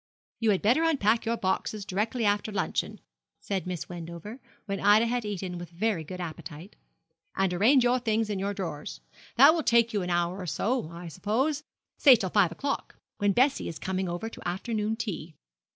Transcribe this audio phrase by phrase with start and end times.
[0.39, 2.99] 'You had better unpack your boxes directly after luncheon,
[3.39, 6.75] said Miss Wendover, when Ida had eaten with very good appetite,
[7.35, 8.99] 'and arrange your things in your drawers.
[9.35, 11.61] That will take you an hour or so, I suppose
[11.99, 15.35] say till five o'clock, when Bessie is coming over to afternoon tea.'